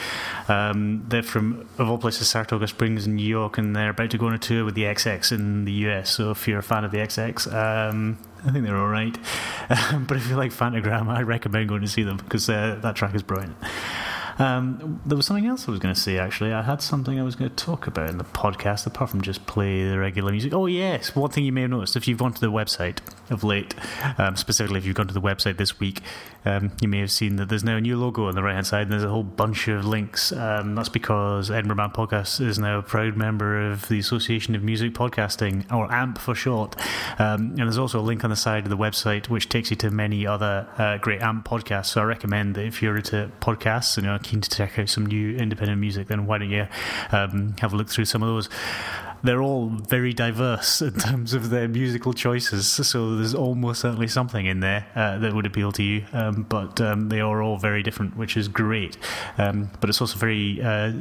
Um, 0.47 1.05
they're 1.07 1.23
from, 1.23 1.67
of 1.77 1.89
all 1.89 1.97
places, 1.97 2.27
Saratoga 2.27 2.67
Springs 2.67 3.05
in 3.05 3.15
New 3.15 3.27
York, 3.27 3.57
and 3.57 3.75
they're 3.75 3.89
about 3.89 4.11
to 4.11 4.17
go 4.17 4.27
on 4.27 4.33
a 4.33 4.39
tour 4.39 4.65
with 4.65 4.75
the 4.75 4.83
XX 4.83 5.31
in 5.31 5.65
the 5.65 5.71
US. 5.87 6.11
So 6.11 6.31
if 6.31 6.47
you're 6.47 6.59
a 6.59 6.63
fan 6.63 6.83
of 6.83 6.91
the 6.91 6.99
XX, 6.99 7.53
um, 7.53 8.17
I 8.45 8.51
think 8.51 8.65
they're 8.65 8.77
all 8.77 8.87
right. 8.87 9.17
But 10.07 10.17
if 10.17 10.29
you 10.29 10.35
like 10.35 10.51
Phantogram, 10.51 11.07
I 11.07 11.21
recommend 11.21 11.69
going 11.69 11.81
to 11.81 11.87
see 11.87 12.03
them 12.03 12.17
because 12.17 12.49
uh, 12.49 12.79
that 12.81 12.95
track 12.95 13.13
is 13.15 13.23
brilliant. 13.23 13.55
Um, 14.39 15.01
there 15.05 15.15
was 15.15 15.25
something 15.25 15.45
else 15.47 15.67
I 15.67 15.71
was 15.71 15.79
going 15.79 15.93
to 15.93 15.99
say, 15.99 16.17
actually. 16.17 16.53
I 16.53 16.61
had 16.61 16.81
something 16.81 17.19
I 17.19 17.23
was 17.23 17.35
going 17.35 17.49
to 17.49 17.55
talk 17.55 17.87
about 17.87 18.09
in 18.09 18.17
the 18.17 18.23
podcast, 18.23 18.85
apart 18.85 19.09
from 19.09 19.21
just 19.21 19.45
play 19.47 19.83
the 19.83 19.97
regular 19.97 20.31
music. 20.31 20.53
Oh, 20.53 20.67
yes. 20.67 21.15
One 21.15 21.31
thing 21.31 21.43
you 21.43 21.51
may 21.51 21.61
have 21.61 21.71
noticed 21.71 21.95
if 21.95 22.07
you've 22.07 22.19
gone 22.19 22.33
to 22.33 22.41
the 22.41 22.51
website 22.51 22.99
of 23.29 23.43
late, 23.43 23.73
um, 24.17 24.35
specifically 24.35 24.77
if 24.77 24.85
you've 24.85 24.95
gone 24.95 25.07
to 25.07 25.13
the 25.13 25.21
website 25.21 25.57
this 25.57 25.79
week, 25.79 26.01
um, 26.47 26.71
you 26.81 26.87
may 26.87 26.99
have 26.99 27.11
seen 27.11 27.35
that 27.35 27.49
there's 27.49 27.63
now 27.63 27.75
a 27.75 27.81
new 27.81 27.97
logo 27.97 28.27
on 28.27 28.35
the 28.35 28.41
right 28.41 28.53
hand 28.53 28.65
side, 28.65 28.83
and 28.83 28.91
there's 28.91 29.03
a 29.03 29.09
whole 29.09 29.23
bunch 29.23 29.67
of 29.67 29.85
links. 29.85 30.31
Um, 30.31 30.75
that's 30.75 30.89
because 30.89 31.51
Edinburgh 31.51 31.75
Man 31.75 31.89
Podcast 31.89 32.39
is 32.39 32.57
now 32.57 32.79
a 32.79 32.81
proud 32.81 33.17
member 33.17 33.69
of 33.69 33.89
the 33.89 33.99
Association 33.99 34.55
of 34.55 34.63
Music 34.63 34.93
Podcasting, 34.93 35.69
or 35.71 35.91
AMP 35.91 36.17
for 36.17 36.33
short. 36.33 36.75
Um, 37.19 37.49
and 37.49 37.59
there's 37.59 37.77
also 37.77 37.99
a 37.99 38.01
link 38.01 38.23
on 38.23 38.29
the 38.29 38.35
side 38.35 38.63
of 38.63 38.69
the 38.69 38.77
website 38.77 39.27
which 39.27 39.49
takes 39.49 39.71
you 39.71 39.75
to 39.77 39.91
many 39.91 40.25
other 40.25 40.67
uh, 40.77 40.97
great 40.97 41.21
AMP 41.21 41.45
podcasts. 41.45 41.87
So 41.87 42.01
I 42.01 42.05
recommend 42.05 42.55
that 42.55 42.65
if 42.65 42.81
you're 42.81 42.95
into 42.95 43.29
podcasts 43.41 43.97
and 43.97 44.05
you're 44.05 44.19
keen 44.19 44.39
to 44.39 44.49
check 44.49 44.79
out 44.79 44.87
some 44.87 45.05
new 45.05 45.35
independent 45.35 45.81
music, 45.81 46.07
then 46.07 46.25
why 46.25 46.37
don't 46.37 46.49
you 46.49 46.67
um, 47.11 47.55
have 47.59 47.73
a 47.73 47.75
look 47.75 47.89
through 47.89 48.05
some 48.05 48.23
of 48.23 48.29
those? 48.29 48.49
They're 49.23 49.41
all 49.41 49.69
very 49.69 50.13
diverse 50.13 50.81
in 50.81 50.93
terms 50.93 51.33
of 51.33 51.49
their 51.49 51.67
musical 51.67 52.13
choices, 52.13 52.67
so 52.67 53.15
there's 53.15 53.35
almost 53.35 53.81
certainly 53.81 54.07
something 54.07 54.45
in 54.45 54.59
there 54.59 54.87
uh, 54.95 55.17
that 55.19 55.33
would 55.33 55.45
appeal 55.45 55.71
to 55.73 55.83
you. 55.83 56.05
Um, 56.13 56.43
but 56.43 56.79
um, 56.81 57.09
they 57.09 57.19
are 57.19 57.41
all 57.41 57.57
very 57.57 57.83
different, 57.83 58.17
which 58.17 58.37
is 58.37 58.47
great. 58.47 58.97
Um, 59.37 59.69
but 59.79 59.89
it's 59.89 60.01
also 60.01 60.17
very 60.17 60.61
uh, 60.61 60.93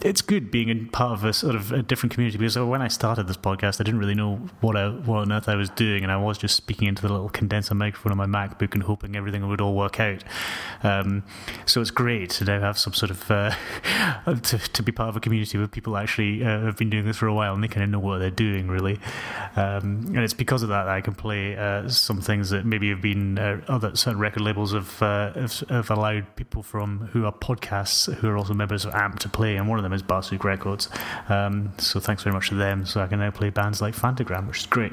it's 0.00 0.22
good 0.22 0.50
being 0.50 0.70
a 0.70 0.74
part 0.90 1.12
of 1.18 1.24
a 1.24 1.32
sort 1.32 1.56
of 1.56 1.72
a 1.72 1.82
different 1.82 2.12
community 2.12 2.38
because 2.38 2.56
when 2.56 2.80
I 2.80 2.88
started 2.88 3.26
this 3.26 3.36
podcast, 3.36 3.80
I 3.80 3.84
didn't 3.84 3.98
really 3.98 4.14
know 4.14 4.36
what 4.60 4.76
I, 4.76 4.90
what 4.90 5.20
on 5.20 5.32
earth 5.32 5.48
I 5.48 5.56
was 5.56 5.70
doing, 5.70 6.04
and 6.04 6.12
I 6.12 6.16
was 6.16 6.38
just 6.38 6.56
speaking 6.56 6.86
into 6.86 7.02
the 7.02 7.08
little 7.08 7.28
condenser 7.28 7.74
microphone 7.74 8.12
on 8.12 8.18
my 8.18 8.26
MacBook 8.26 8.74
and 8.74 8.84
hoping 8.84 9.16
everything 9.16 9.46
would 9.48 9.60
all 9.60 9.74
work 9.74 9.98
out. 9.98 10.22
Um, 10.82 11.24
so 11.66 11.80
it's 11.80 11.90
great 11.90 12.30
to 12.30 12.44
now 12.44 12.60
have 12.60 12.78
some 12.78 12.94
sort 12.94 13.10
of 13.10 13.30
uh, 13.30 13.54
to, 14.42 14.58
to 14.58 14.82
be 14.82 14.92
part 14.92 15.08
of 15.08 15.16
a 15.16 15.20
community 15.20 15.58
where 15.58 15.66
people 15.66 15.96
actually 15.96 16.44
uh, 16.44 16.60
have 16.60 16.76
been 16.76 16.90
doing 16.90 17.04
this 17.04 17.16
for 17.16 17.26
a 17.26 17.34
while 17.34 17.56
and 17.58 17.64
they 17.64 17.68
kind 17.68 17.84
of 17.84 17.90
know 17.90 17.98
what 17.98 18.18
they're 18.18 18.30
doing, 18.30 18.68
really. 18.68 18.98
Um, 19.56 20.04
and 20.08 20.18
it's 20.18 20.34
because 20.34 20.62
of 20.62 20.68
that, 20.70 20.84
that 20.84 20.94
I 20.94 21.00
can 21.00 21.14
play 21.14 21.56
uh, 21.56 21.88
some 21.88 22.20
things 22.20 22.50
that 22.50 22.64
maybe 22.64 22.88
have 22.90 23.00
been 23.00 23.38
uh, 23.38 23.60
other 23.68 23.94
certain 23.96 24.20
record 24.20 24.42
labels 24.42 24.72
have, 24.72 25.02
uh, 25.02 25.32
have 25.32 25.64
have 25.68 25.90
allowed 25.90 26.36
people 26.36 26.62
from 26.62 27.08
who 27.12 27.24
are 27.24 27.32
podcasts 27.32 28.12
who 28.14 28.28
are 28.28 28.36
also 28.36 28.54
members 28.54 28.84
of 28.84 28.94
AMP 28.94 29.18
to 29.20 29.28
play, 29.28 29.56
and 29.56 29.68
one 29.68 29.78
of 29.78 29.82
them 29.82 29.92
is 29.92 30.02
Barsuk 30.02 30.44
Records. 30.44 30.88
Um, 31.28 31.72
so 31.78 32.00
thanks 32.00 32.22
very 32.22 32.34
much 32.34 32.48
to 32.50 32.54
them. 32.54 32.86
So 32.86 33.00
I 33.00 33.06
can 33.06 33.18
now 33.18 33.30
play 33.30 33.50
bands 33.50 33.82
like 33.82 33.94
Phantogram, 33.94 34.46
which 34.46 34.60
is 34.60 34.66
great. 34.66 34.92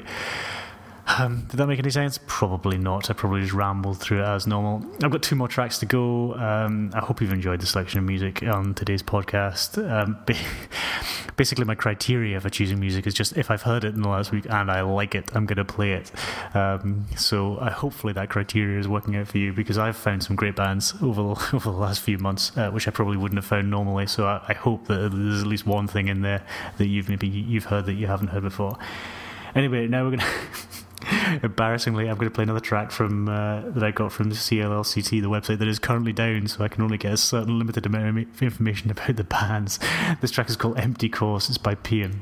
Um, 1.06 1.42
did 1.48 1.58
that 1.58 1.66
make 1.68 1.78
any 1.78 1.90
sense? 1.90 2.18
Probably 2.26 2.78
not. 2.78 3.10
I 3.10 3.14
probably 3.14 3.40
just 3.42 3.52
rambled 3.52 4.00
through 4.00 4.22
it 4.22 4.26
as 4.26 4.46
normal. 4.46 4.84
I've 5.04 5.10
got 5.12 5.22
two 5.22 5.36
more 5.36 5.46
tracks 5.46 5.78
to 5.78 5.86
go. 5.86 6.34
Um, 6.34 6.90
I 6.94 7.00
hope 7.00 7.20
you've 7.20 7.32
enjoyed 7.32 7.60
the 7.60 7.66
selection 7.66 8.00
of 8.00 8.04
music 8.04 8.42
on 8.42 8.74
today's 8.74 9.04
podcast. 9.04 9.78
Um, 9.88 10.18
basically, 11.36 11.64
my 11.64 11.76
criteria 11.76 12.40
for 12.40 12.50
choosing 12.50 12.80
music 12.80 13.06
is 13.06 13.14
just 13.14 13.36
if 13.36 13.52
I've 13.52 13.62
heard 13.62 13.84
it 13.84 13.94
in 13.94 14.02
the 14.02 14.08
last 14.08 14.32
week 14.32 14.46
and 14.50 14.68
I 14.68 14.80
like 14.80 15.14
it, 15.14 15.30
I'm 15.34 15.46
going 15.46 15.58
to 15.58 15.64
play 15.64 15.92
it. 15.92 16.10
Um, 16.54 17.06
so 17.16 17.58
I, 17.60 17.70
hopefully 17.70 18.12
that 18.14 18.28
criteria 18.28 18.80
is 18.80 18.88
working 18.88 19.14
out 19.14 19.28
for 19.28 19.38
you 19.38 19.52
because 19.52 19.78
I've 19.78 19.96
found 19.96 20.24
some 20.24 20.34
great 20.34 20.56
bands 20.56 20.92
over 21.00 21.22
the, 21.22 21.28
over 21.54 21.70
the 21.70 21.76
last 21.76 22.00
few 22.00 22.18
months, 22.18 22.56
uh, 22.56 22.70
which 22.70 22.88
I 22.88 22.90
probably 22.90 23.16
wouldn't 23.16 23.38
have 23.38 23.46
found 23.46 23.70
normally. 23.70 24.08
So 24.08 24.26
I, 24.26 24.44
I 24.48 24.54
hope 24.54 24.86
that 24.88 25.12
there's 25.12 25.42
at 25.42 25.46
least 25.46 25.66
one 25.66 25.86
thing 25.86 26.08
in 26.08 26.22
there 26.22 26.44
that 26.78 26.86
you've 26.86 27.08
maybe 27.08 27.28
you've 27.28 27.66
heard 27.66 27.86
that 27.86 27.94
you 27.94 28.08
haven't 28.08 28.28
heard 28.28 28.42
before. 28.42 28.76
Anyway, 29.54 29.86
now 29.86 30.04
we're 30.04 30.16
gonna 30.16 30.26
Embarrassingly, 31.42 32.08
I'm 32.08 32.16
going 32.16 32.30
to 32.30 32.34
play 32.34 32.44
another 32.44 32.60
track 32.60 32.90
from 32.90 33.28
uh, 33.28 33.62
that 33.70 33.82
I 33.82 33.90
got 33.90 34.12
from 34.12 34.30
the 34.30 34.34
CLLCT, 34.34 35.22
the 35.22 35.28
website 35.28 35.58
that 35.58 35.68
is 35.68 35.78
currently 35.78 36.12
down, 36.12 36.46
so 36.48 36.64
I 36.64 36.68
can 36.68 36.82
only 36.82 36.98
get 36.98 37.12
a 37.12 37.16
certain 37.16 37.58
limited 37.58 37.86
amount 37.86 38.18
of 38.18 38.42
information 38.42 38.90
about 38.92 39.16
the 39.16 39.24
bands. 39.24 39.78
This 40.20 40.30
track 40.30 40.48
is 40.48 40.56
called 40.56 40.78
Empty 40.78 41.08
Course. 41.08 41.48
It's 41.48 41.58
by 41.58 41.74
Paean. 41.74 42.20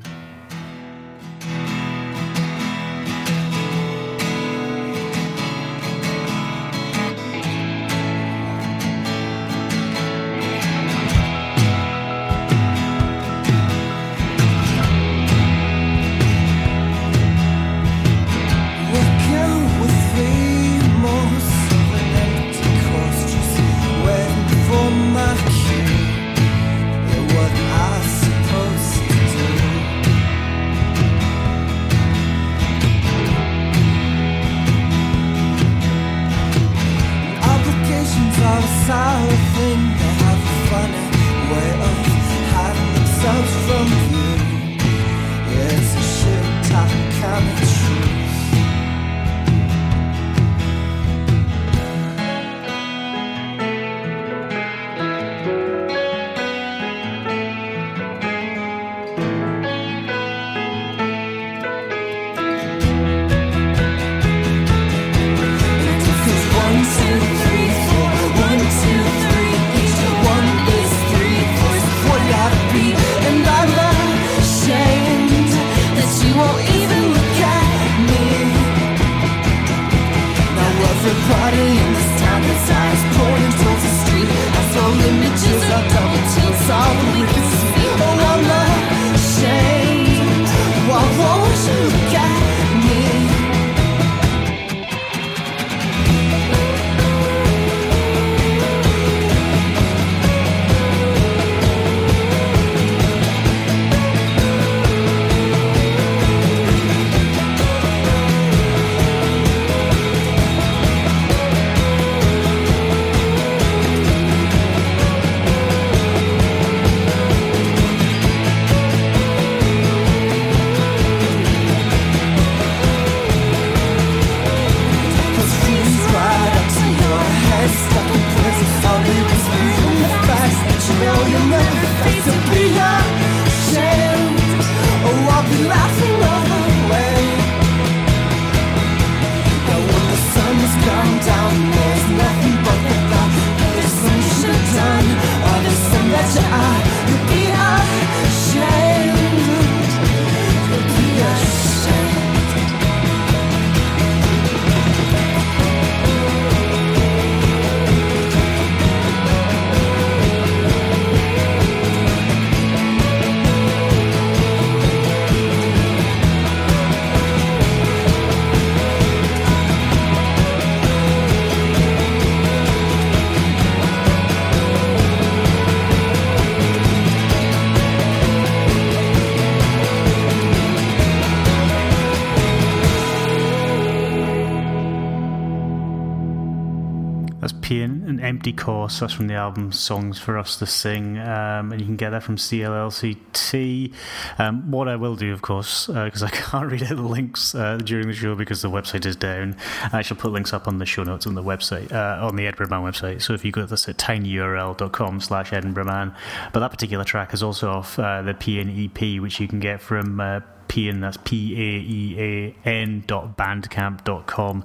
Empty 188.25 188.55
course. 188.55 189.01
That's 189.01 189.13
from 189.13 189.27
the 189.27 189.35
album 189.35 189.71
Songs 189.71 190.19
for 190.19 190.39
Us 190.39 190.57
to 190.57 190.65
Sing, 190.65 191.19
um, 191.19 191.73
and 191.73 191.79
you 191.79 191.87
can 191.87 191.97
get 191.97 192.09
that 192.09 192.23
from 192.23 192.37
CLLCT. 192.37 193.93
Um, 194.39 194.71
what 194.71 194.89
I 194.89 194.97
will 194.97 195.15
do, 195.15 195.35
of 195.35 195.43
course, 195.43 195.89
because 195.89 196.23
I 196.23 196.31
can't 196.33 196.73
read 196.73 196.85
out 196.85 196.97
the 196.97 197.03
links 197.03 197.55
uh, 197.55 197.77
during 197.77 198.09
the 198.09 198.15
show 198.15 198.35
because 198.35 198.63
the 198.63 198.71
website 198.71 199.05
is 199.05 199.15
down, 199.15 199.59
I 199.93 200.01
shall 200.01 200.17
put 200.17 200.33
links 200.33 200.55
up 200.55 200.67
on 200.67 200.79
the 200.79 200.87
show 200.87 201.03
notes 201.03 201.27
on 201.27 201.35
the 201.35 201.43
website, 201.43 201.93
uh, 201.93 202.27
on 202.27 202.37
the 202.37 202.47
Edinburgh 202.47 202.71
Man 202.71 202.91
website. 202.91 203.21
So 203.21 203.35
if 203.35 203.45
you 203.45 203.53
go 203.53 203.61
to 203.61 203.67
this 203.67 203.91
at 203.91 203.99
tinyurl.com 203.99 205.21
slash 205.21 205.53
Edinburgh 205.53 205.85
Man. 205.85 206.15
But 206.55 206.61
that 206.61 206.71
particular 206.71 207.05
track 207.05 207.35
is 207.35 207.43
also 207.43 207.69
off 207.69 207.99
uh, 207.99 208.23
the 208.23 208.33
Paean 208.33 208.87
EP, 208.87 209.21
which 209.21 209.39
you 209.39 209.49
can 209.49 209.61
get 209.61 209.83
from 209.83 210.19
uh, 210.19 210.41
Paean, 210.69 211.03
that's 211.03 211.19
P 211.19 211.53
A 211.55 211.81
E 211.83 212.55
A 212.65 212.69
N 212.69 213.05
dot 213.07 213.37
bandcamp 213.37 214.03
dot 214.05 214.27
com, 214.27 214.65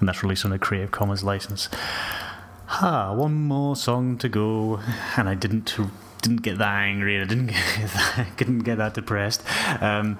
and 0.00 0.08
that's 0.08 0.24
released 0.24 0.44
on 0.44 0.52
a 0.52 0.58
Creative 0.58 0.90
Commons 0.90 1.22
license. 1.22 1.68
Ah, 2.68 3.12
one 3.14 3.34
more 3.34 3.76
song 3.76 4.18
to 4.18 4.28
go, 4.28 4.80
and 5.16 5.28
I 5.28 5.34
didn't 5.34 5.76
didn't 6.20 6.42
get 6.42 6.58
that 6.58 6.82
angry, 6.82 7.20
I 7.20 7.24
didn't 7.24 7.46
get 7.76 7.90
that, 7.92 8.26
didn't 8.36 8.60
get 8.60 8.78
that 8.78 8.94
depressed. 8.94 9.42
Um, 9.80 10.18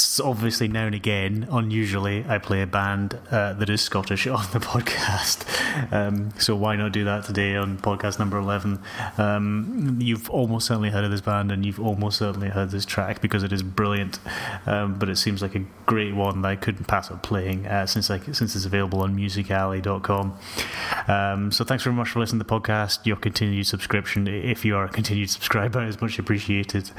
s- 0.00 0.20
obviously, 0.20 0.68
now 0.68 0.86
and 0.86 0.94
again, 0.94 1.46
unusually, 1.50 2.24
I 2.28 2.38
play 2.38 2.62
a 2.62 2.66
band 2.66 3.18
uh, 3.30 3.52
that 3.54 3.68
is 3.68 3.80
Scottish 3.80 4.26
on 4.26 4.44
the 4.52 4.58
podcast. 4.72 5.44
Um, 5.92 6.30
so 6.38 6.56
why 6.56 6.76
not 6.76 6.92
do 6.92 7.04
that 7.04 7.24
today 7.24 7.56
on 7.56 7.78
podcast 7.78 8.18
number 8.18 8.38
eleven? 8.38 8.80
Um, 9.18 9.98
you've 10.00 10.28
almost 10.30 10.66
certainly 10.66 10.90
heard 10.90 11.04
of 11.04 11.10
this 11.10 11.20
band, 11.20 11.52
and 11.52 11.64
you've 11.64 11.80
almost 11.80 12.18
certainly 12.18 12.48
heard 12.48 12.70
this 12.70 12.84
track 12.84 13.20
because 13.20 13.42
it 13.42 13.52
is 13.52 13.62
brilliant. 13.62 14.18
Um, 14.66 14.98
but 14.98 15.08
it 15.08 15.16
seems 15.16 15.42
like 15.42 15.54
a 15.54 15.64
great 15.86 16.14
one 16.14 16.42
that 16.42 16.48
I 16.48 16.56
couldn't 16.56 16.86
pass 16.86 17.10
up 17.10 17.22
playing 17.22 17.66
uh, 17.66 17.86
since 17.86 18.10
I, 18.10 18.18
since 18.32 18.56
it's 18.56 18.64
available 18.64 19.00
on 19.00 19.16
musicalley.com. 19.16 20.38
Um, 21.08 21.52
so 21.52 21.64
thanks 21.64 21.84
very 21.84 21.94
much 21.94 22.08
for 22.10 22.20
listening 22.20 22.40
to 22.40 22.46
the 22.46 22.50
podcast. 22.60 23.06
Your 23.06 23.16
continued 23.16 23.66
subscription, 23.66 24.26
if 24.26 24.64
you 24.64 24.76
are 24.76 24.84
a 24.84 24.88
continued 24.88 25.30
subscriber, 25.30 25.84
is 25.84 26.00
much 26.00 26.18
appreciated. 26.18 26.90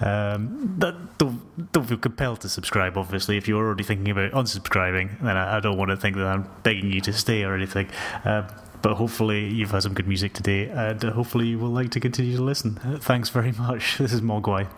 Um, 0.00 0.74
that, 0.78 1.18
don't, 1.18 1.72
don't 1.72 1.84
feel 1.84 1.98
compelled 1.98 2.40
to 2.42 2.48
subscribe, 2.50 2.96
obviously. 2.96 3.36
If 3.36 3.48
you're 3.48 3.64
already 3.64 3.84
thinking 3.84 4.10
about 4.10 4.32
unsubscribing, 4.32 5.20
then 5.20 5.36
I, 5.36 5.56
I 5.56 5.60
don't 5.60 5.76
want 5.76 5.90
to 5.90 5.96
think 5.96 6.16
that 6.16 6.26
I'm 6.26 6.48
begging 6.62 6.92
you 6.92 7.00
to 7.02 7.12
stay 7.12 7.44
or 7.44 7.54
anything. 7.54 7.88
Uh, 8.24 8.48
but 8.82 8.94
hopefully 8.94 9.46
you've 9.46 9.70
had 9.70 9.82
some 9.82 9.94
good 9.94 10.08
music 10.08 10.32
today, 10.32 10.68
and 10.68 11.02
hopefully 11.02 11.46
you 11.48 11.58
will 11.58 11.70
like 11.70 11.90
to 11.90 12.00
continue 12.00 12.36
to 12.36 12.42
listen. 12.42 12.76
Thanks 13.00 13.28
very 13.28 13.52
much. 13.58 13.98
This 13.98 14.12
is 14.12 14.20
Mogwai. 14.20 14.68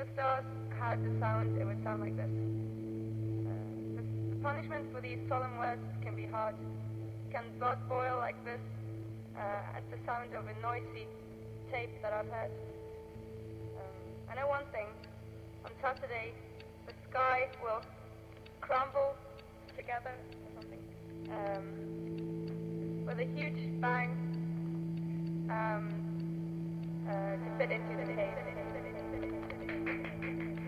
The 0.00 0.12
stars, 0.14 0.44
had 0.78 1.04
the 1.04 1.12
sound, 1.20 1.60
it 1.60 1.64
would 1.66 1.82
sound 1.84 2.00
like 2.00 2.16
this. 2.16 2.32
Uh, 3.44 4.00
the, 4.00 4.36
punishment 4.40 4.88
for 4.94 5.00
these 5.02 5.18
solemn 5.28 5.58
words 5.58 5.82
can 6.00 6.16
be 6.16 6.24
hard. 6.24 6.54
Can 7.30 7.44
blood 7.58 7.76
boil 7.86 8.16
like 8.16 8.42
this 8.44 8.60
uh, 9.36 9.76
at 9.76 9.84
the 9.90 9.98
sound 10.06 10.32
of 10.34 10.46
a 10.48 10.56
noisy 10.62 11.06
tape 11.70 11.90
that 12.00 12.14
I've 12.14 12.28
heard? 12.28 12.50
Um, 13.76 14.32
I 14.32 14.40
know 14.40 14.48
one 14.48 14.64
thing. 14.72 14.86
On 15.66 15.70
Saturday, 15.82 16.32
the 16.86 16.94
sky 17.10 17.50
will 17.62 17.82
crumble 18.62 19.14
together 19.76 20.16
or 20.16 20.62
something 20.62 20.80
um, 21.28 23.04
with 23.04 23.18
a 23.18 23.28
huge 23.36 23.80
bang 23.82 24.16
um, 25.50 25.92
uh, 27.06 27.36
to 27.36 27.58
fit 27.58 27.70
into 27.70 28.06
the 28.06 28.14
cave. 28.14 28.30
Thank 29.90 30.22
you. 30.22 30.59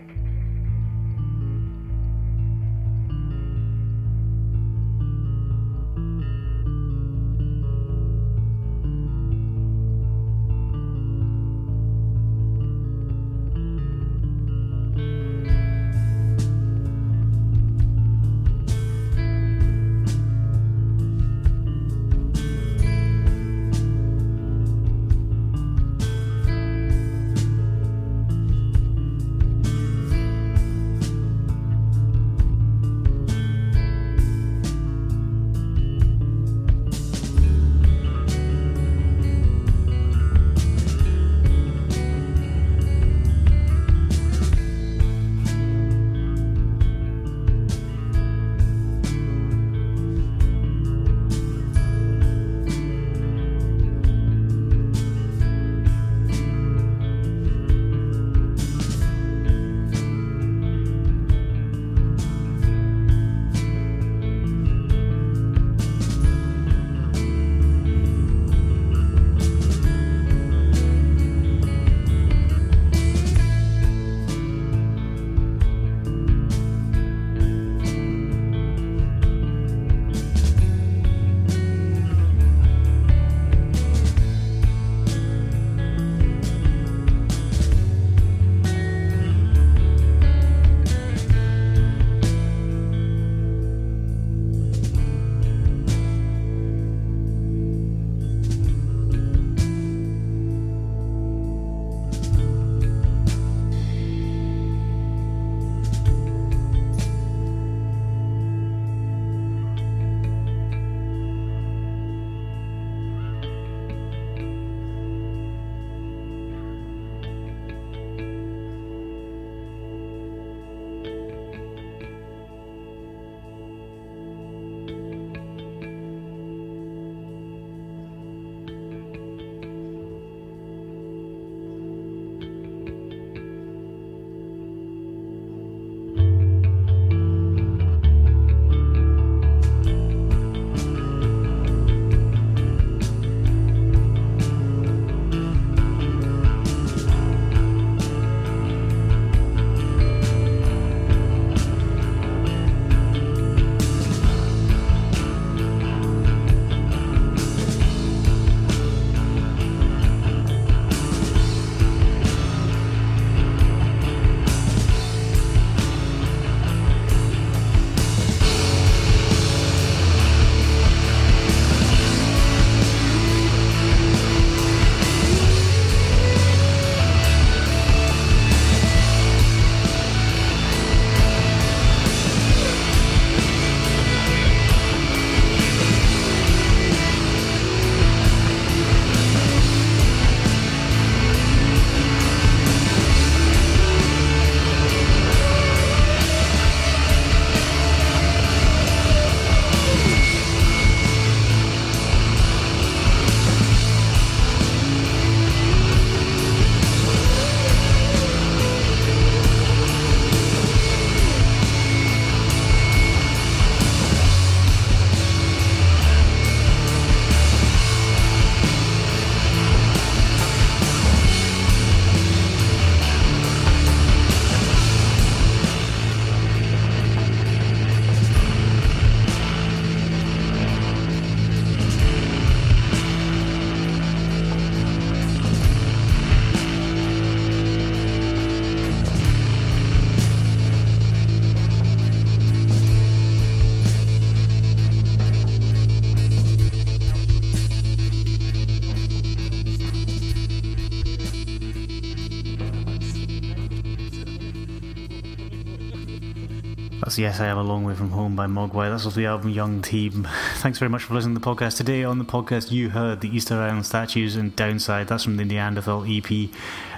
That's 257.03 257.17
Yes, 257.17 257.41
I 257.41 257.47
Am 257.47 257.57
a 257.57 257.63
Long 257.63 257.83
Way 257.83 257.95
From 257.95 258.11
Home 258.11 258.33
by 258.33 258.47
Mogwai. 258.47 258.89
That's 258.89 259.05
off 259.05 259.13
the 259.13 259.25
album 259.25 259.49
Young 259.49 259.81
Team. 259.81 260.25
Thanks 260.59 260.79
very 260.79 260.87
much 260.87 261.03
for 261.03 261.13
listening 261.13 261.35
to 261.35 261.41
the 261.41 261.45
podcast. 261.45 261.75
Today 261.75 262.05
on 262.05 262.17
the 262.17 262.23
podcast, 262.23 262.71
you 262.71 262.91
heard 262.91 263.19
the 263.19 263.27
Easter 263.27 263.55
Island 263.55 263.85
statues 263.85 264.37
and 264.37 264.55
Downside. 264.55 265.09
That's 265.09 265.25
from 265.25 265.35
the 265.35 265.43
Neanderthal 265.43 266.05
EP, 266.07 266.49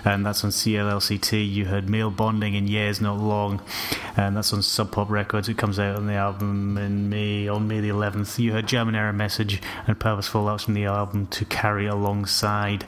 and 0.06 0.24
that's 0.24 0.44
on 0.44 0.52
CLLCT. 0.52 1.52
You 1.52 1.66
heard 1.66 1.90
Male 1.90 2.12
Bonding 2.12 2.54
in 2.54 2.68
Years 2.68 3.02
Not 3.02 3.18
Long, 3.18 3.64
and 4.16 4.38
that's 4.38 4.54
on 4.54 4.62
Sub 4.62 4.92
Pop 4.92 5.10
Records. 5.10 5.50
It 5.50 5.58
comes 5.58 5.80
out 5.80 5.96
on 5.96 6.06
the 6.06 6.14
album 6.14 6.78
in 6.78 7.10
May 7.10 7.48
on 7.48 7.68
May 7.68 7.80
the 7.80 7.90
11th. 7.90 8.38
You 8.38 8.52
heard 8.52 8.68
German 8.68 8.94
Error 8.94 9.12
Message 9.12 9.60
and 9.88 10.00
Purposeful. 10.00 10.46
That's 10.46 10.66
from 10.66 10.76
the 10.76 10.86
album 10.86 11.26
To 11.28 11.46
Carry 11.46 11.88
Alongside. 11.88 12.86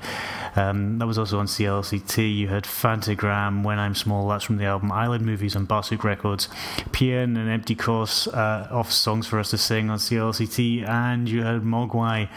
Um, 0.57 0.97
that 0.97 1.05
was 1.05 1.19
also 1.19 1.37
on 1.37 1.45
CLLCT. 1.45 2.35
You 2.35 2.47
heard 2.47 2.63
Phantogram, 2.63 3.63
When 3.63 3.77
I'm 3.77 3.93
Small. 3.93 4.27
That's 4.27 4.43
from 4.43 4.57
the 4.57 4.65
album 4.65 4.91
Eyelid 4.91 5.21
Movies 5.21 5.55
on 5.55 5.67
Barsuk 5.67 6.03
Records. 6.03 6.49
Paean 6.91 7.37
and 7.37 7.49
Empty 7.49 7.75
Course 7.75 8.27
uh, 8.27 8.67
off 8.71 8.91
songs 8.91 9.27
for 9.27 9.39
us 9.39 9.51
to 9.51 9.57
sing 9.57 9.91
on 9.91 9.99
CLLCT. 9.99 10.87
And 10.87 11.29
you 11.29 11.43
heard 11.43 11.61
Mogwai 11.61 12.27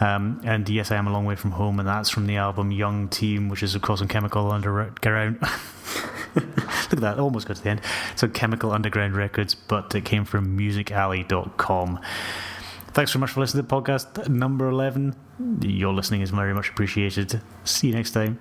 um, 0.00 0.40
and 0.44 0.68
Yes, 0.68 0.92
I 0.92 0.96
Am 0.96 1.08
a 1.08 1.12
Long 1.12 1.24
Way 1.24 1.34
from 1.34 1.50
Home. 1.52 1.80
And 1.80 1.88
that's 1.88 2.08
from 2.08 2.28
the 2.28 2.36
album 2.36 2.70
Young 2.70 3.08
Team, 3.08 3.48
which 3.48 3.64
is, 3.64 3.74
of 3.74 3.82
course, 3.82 4.00
on 4.00 4.06
Chemical 4.06 4.50
Underground. 4.52 5.38
Look 6.36 6.92
at 6.92 7.00
that, 7.00 7.18
almost 7.18 7.48
got 7.48 7.56
to 7.56 7.62
the 7.62 7.70
end. 7.70 7.80
So 8.14 8.28
Chemical 8.28 8.70
Underground 8.70 9.16
Records, 9.16 9.54
but 9.56 9.92
it 9.94 10.04
came 10.04 10.24
from 10.24 10.56
musicalley.com. 10.56 12.00
Thanks 12.96 13.12
so 13.12 13.18
much 13.18 13.32
for 13.32 13.40
listening 13.40 13.62
to 13.62 13.68
the 13.68 13.74
podcast 13.76 14.26
number 14.26 14.70
11. 14.70 15.14
Your 15.60 15.92
listening 15.92 16.22
is 16.22 16.30
very 16.30 16.54
much 16.54 16.70
appreciated. 16.70 17.42
See 17.62 17.88
you 17.88 17.92
next 17.92 18.12
time. 18.12 18.38